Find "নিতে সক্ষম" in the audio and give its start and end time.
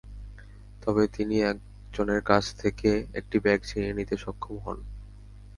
3.93-4.55